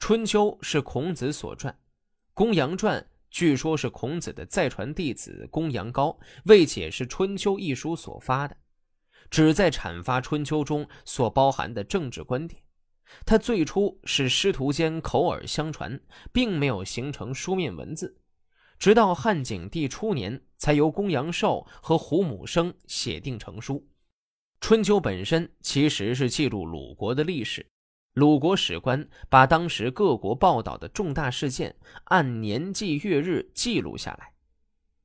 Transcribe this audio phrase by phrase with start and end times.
[0.00, 1.72] 春秋》是孔子所传，
[2.32, 3.00] 《公羊传》
[3.30, 8.56] 据说是孔子的再传弟子公羊高为解释《春秋》一书所发的，
[9.30, 12.62] 旨在阐发《春秋》中所包含的政治观点。
[13.26, 16.00] 他最初是师徒间口耳相传，
[16.32, 18.18] 并没有形成书面文字，
[18.78, 23.74] 直到汉景帝初年，才由公羊寿和胡母生写定成书。
[24.60, 27.64] 《春秋》本身其实是记录鲁国的历史，
[28.14, 34.32] 鲁国史官把当时各国报道的重大事件按年纪月日记录下来，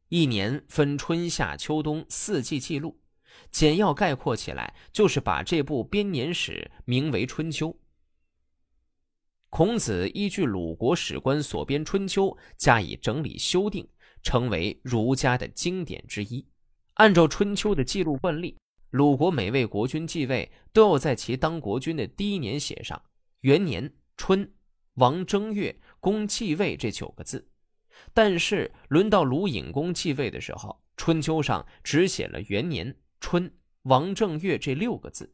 [0.09, 2.99] 一年分春夏秋冬四季记录，
[3.51, 7.69] 简要概括起来就是把这部编年史名为《春秋》。
[9.49, 12.25] 孔子依据鲁国史官所编《春秋》
[12.57, 13.87] 加以整理修订，
[14.23, 16.45] 成为儒家的经典之一。
[16.95, 18.57] 按照《春秋》的记录惯例，
[18.95, 23.03] 鲁国每位国君继位都要在其当国君的第一年写上
[23.43, 24.49] “元年春
[24.93, 27.45] 王正月公继位”这九个字。
[28.13, 35.33] 但是轮到鲁隐公继位的时候，《春秋》上只写了“元年春王正月”这六个字。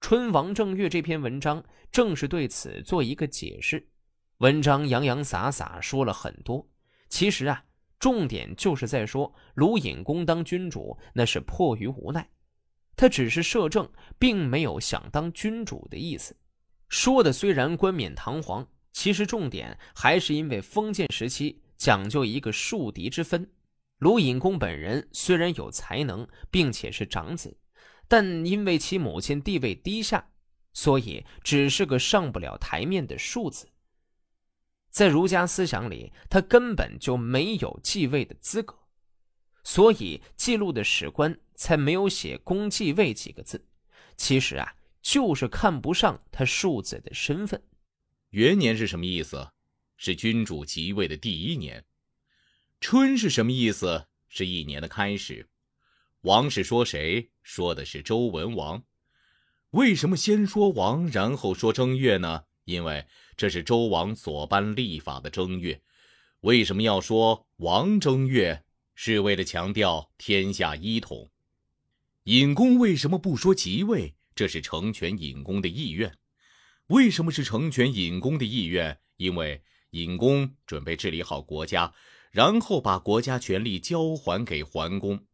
[0.00, 3.88] 春王正月这篇文章正是对此做一个解释。
[4.38, 6.64] 文章洋洋洒洒说了很多，
[7.08, 7.64] 其实啊，
[7.98, 12.28] 重点就是在说鲁隐公当君主那是迫于无奈，
[12.96, 16.36] 他只是摄政，并没有想当君主的意思。
[16.88, 23.50] 说的虽然冠冕堂皇，其实重点还是因为封建时期讲究一个庶嫡之分。
[23.98, 27.56] 鲁隐公本人虽然有才能，并且是长子。
[28.06, 30.28] 但因为其母亲地位低下，
[30.74, 33.66] 所以只是个上不了台面的庶子。
[34.90, 38.78] 在儒家思想里，他根本就没有继位的资格，
[39.64, 43.66] 所以记录的史官才没有写“公继位”几个字。
[44.16, 47.60] 其实啊，就是看不上他庶子的身份。
[48.30, 49.50] 元年是什么意思？
[49.96, 51.84] 是君主即位的第一年。
[52.80, 54.06] 春是什么意思？
[54.28, 55.48] 是一年的开始。
[56.20, 57.30] 王是说谁？
[57.42, 58.84] 说的是周文王。
[59.70, 62.44] 为什么先说王，然后说正月呢？
[62.64, 63.06] 因为
[63.36, 65.82] 这是周王所颁立法的正月。
[66.40, 68.64] 为什么要说王正月？
[68.94, 71.30] 是为了强调天下一统。
[72.24, 74.14] 尹公为什么不说即位？
[74.34, 76.16] 这是成全尹公的意愿。
[76.88, 78.98] 为什么是成全尹公的意愿？
[79.16, 81.94] 因为尹公准备治理好国家，
[82.30, 85.24] 然后把国家权力交还给桓公。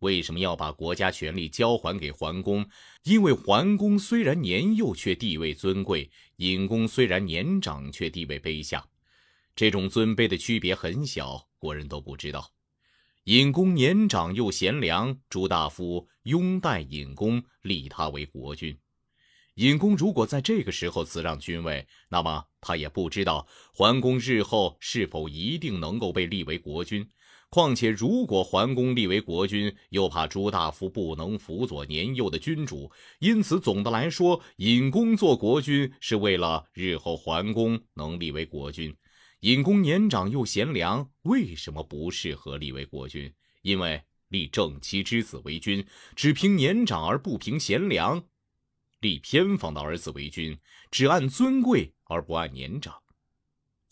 [0.00, 2.68] 为什么要把国家权力交还给桓公？
[3.04, 8.86] 因为桓公虽然年幼，却地位尊贵；尹公虽然年长，却地位卑下。
[9.54, 12.52] 这种尊卑的区别很小，国人都不知道。
[13.26, 18.78] 尹公年长又贤良，朱大夫拥戴尹公，立他为国君。
[19.56, 23.44] 尹公如果在这个时候辞让君位，那么他也不知道
[23.74, 27.04] 桓公日后是否一定能够被立为国君。
[27.48, 38.96] 况且，如果桓公立为国君，又怕朱大夫不能辅佐年幼的君主，因此总的来说，尹公做国君是为了日后桓公能立为国君。
[39.46, 43.32] 尹公年长又贤良，为什么不适合立为国君？
[43.62, 45.86] 因为立正妻之子为君，
[46.16, 48.20] 只凭年长而不凭贤良；
[48.98, 50.58] 立偏房的儿子为君，
[50.90, 52.92] 只按尊贵而不按年长。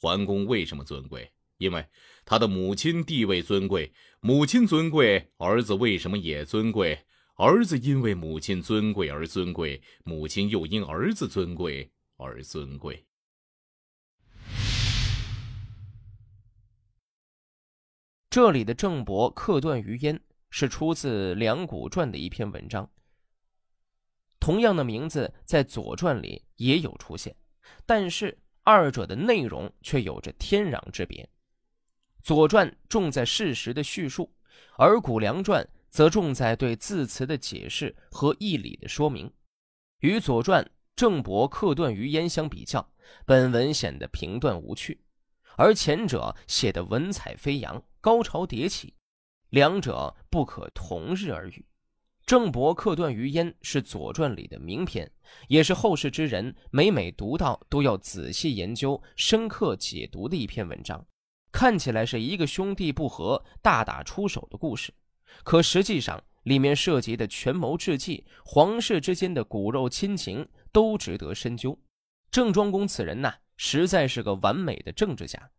[0.00, 1.30] 桓公为什么尊贵？
[1.58, 1.86] 因为
[2.24, 6.98] 他的母亲地位尊贵，母亲尊贵，儿子为什么也尊贵？
[7.36, 13.06] 儿子因为母亲尊贵而尊贵，母亲又因儿子尊贵而尊贵。
[18.34, 20.18] 这里的郑伯克段于鄢
[20.50, 22.90] 是出自《梁谷传》的一篇文章，
[24.40, 27.36] 同样的名字在《左传》里也有出现，
[27.86, 31.22] 但是二者的内容却有着天壤之别。
[32.26, 34.34] 《左传》重在事实的叙述，
[34.78, 39.32] 而《谷梁传》则重在对字词的解释和义理的说明。
[40.00, 40.64] 与《左传》
[40.96, 42.92] 郑伯克段于鄢相比较，
[43.24, 45.03] 本文显得平断无趣，
[45.56, 48.94] 而前者写得文采飞扬、高潮迭起，
[49.50, 51.66] 两者不可同日而语。
[52.26, 55.10] 郑伯克段于鄢是《左传》里的名篇，
[55.46, 61.06] 也是后世之人每每读到都要仔细研究、深刻解读的一篇文章。
[61.52, 64.92] 看起来是一个兄弟不和大打出手的故事，
[65.44, 71.78] 可实际上里面涉及的权谋智计、皇室之间的骨肉亲情都值得深究。
[72.34, 75.52] 郑庄公此人呐，实在是个完美的政治家。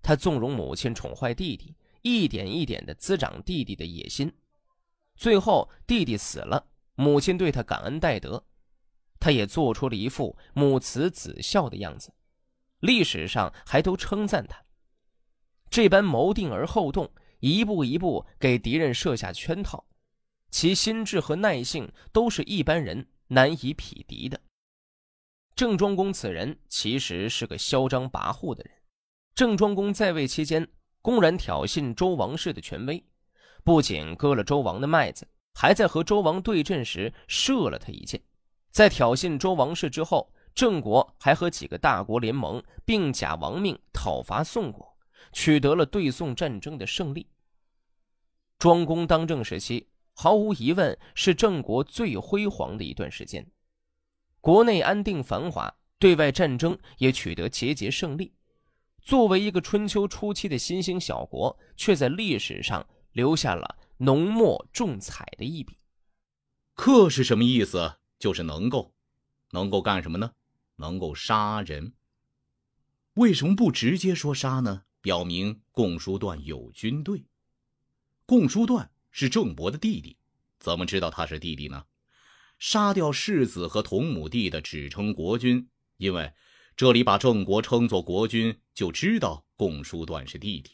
[0.00, 4.32] 他纵容母亲宠坏弟弟，一点一点的滋长弟弟的野心。
[5.16, 8.44] 最后弟弟死了，母亲对他感恩戴德，
[9.18, 12.14] 他也做出了一副母慈子孝的样子。
[12.78, 14.64] 历史上还都称赞他。
[15.68, 19.84] 这般谋定而后动，一步一步给敌人设下圈套，
[20.48, 24.40] 其心智和耐性都是一般人难以匹敌的。
[25.58, 28.72] 郑庄公此人其实是个嚣张跋扈的人。
[29.34, 30.64] 郑庄公在位期间，
[31.02, 33.04] 公然挑衅周王室的权威，
[33.64, 38.22] 不仅割了周王的麦子，还在和周王对阵时射了他一箭。
[38.70, 44.96] 在挑衅周王室之后，郑国还和几个大国联盟，并假亡命讨伐宋国。
[45.32, 47.28] 取得了对宋战争的胜利。
[48.60, 53.44] 庄公当政时期，毫无疑问是郑国最辉煌的一段时间，
[54.40, 58.32] 国内安定繁华，对外战争也取得节节胜利。
[59.00, 65.78] 作为一个春秋初期的新兴小国，却在历史上留下了浓墨重彩的一笔。
[66.74, 67.96] 克是什么意思？
[68.18, 68.94] 就是能够，
[69.50, 70.32] 能够干什么呢？
[70.76, 71.94] 能够杀人。
[73.14, 74.84] 为什么不直接说杀呢？
[75.00, 77.24] 表明共叔段有军队。
[78.26, 80.16] 共叔段是郑伯的弟弟，
[80.60, 81.84] 怎么知道他是弟弟呢？
[82.58, 86.32] 杀掉世子和同母弟的只称国君，因为
[86.76, 90.72] 这里把郑国称作国君，就知道共叔段是弟弟。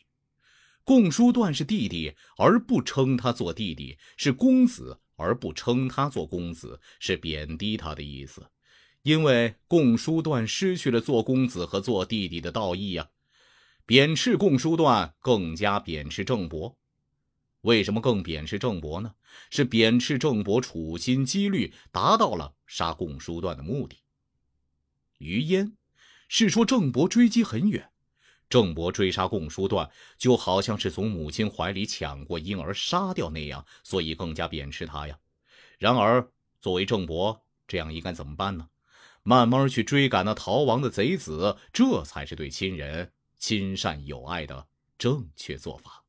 [0.83, 8.47] 共叔段是弟弟而不称他做弟弟，是公子而不称他做公子，是贬低他的意思。
[9.03, 13.09] 因为共叔段失去了做公子和做弟弟的道义呀。
[13.87, 16.77] 贬斥共叔段，更加贬斥郑伯。
[17.65, 19.15] 为什么更贬斥郑伯呢？
[19.49, 23.99] 是贬斥郑伯处心积虑，达到了杀共叔段的目的。
[25.19, 25.77] 于焉
[26.29, 27.91] 是说郑伯追击很远，
[28.51, 35.19] 郑伯追杀共叔段，就好像是从母亲怀里抢过婴儿杀掉那样，所以更加贬斥他呀。
[35.79, 36.31] 然而，
[36.61, 38.69] 作为郑伯，这样应该怎么办呢？
[39.23, 43.13] 慢慢去追赶那逃亡的贼子，这才是对亲人。
[43.39, 44.69] 亲善友爱的
[44.99, 46.04] 正确做法。